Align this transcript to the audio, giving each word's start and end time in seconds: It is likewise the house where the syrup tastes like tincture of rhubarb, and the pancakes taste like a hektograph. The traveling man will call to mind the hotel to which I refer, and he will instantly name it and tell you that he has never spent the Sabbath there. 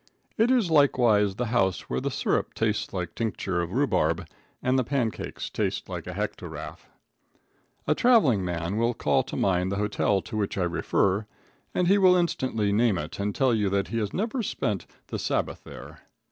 It 0.35 0.49
is 0.49 0.71
likewise 0.71 1.35
the 1.35 1.45
house 1.53 1.81
where 1.81 2.01
the 2.01 2.09
syrup 2.09 2.55
tastes 2.55 2.91
like 2.91 3.13
tincture 3.13 3.61
of 3.61 3.71
rhubarb, 3.71 4.27
and 4.63 4.79
the 4.79 4.83
pancakes 4.83 5.47
taste 5.47 5.87
like 5.89 6.07
a 6.07 6.13
hektograph. 6.15 6.89
The 7.85 7.93
traveling 7.93 8.43
man 8.43 8.77
will 8.77 8.95
call 8.95 9.21
to 9.21 9.35
mind 9.35 9.71
the 9.71 9.75
hotel 9.75 10.23
to 10.23 10.35
which 10.35 10.57
I 10.57 10.63
refer, 10.63 11.27
and 11.75 11.87
he 11.87 11.99
will 11.99 12.15
instantly 12.15 12.73
name 12.73 12.97
it 12.97 13.19
and 13.19 13.35
tell 13.35 13.53
you 13.53 13.69
that 13.69 13.89
he 13.89 13.99
has 13.99 14.11
never 14.11 14.41
spent 14.41 14.87
the 15.09 15.19
Sabbath 15.19 15.63
there. 15.65 15.99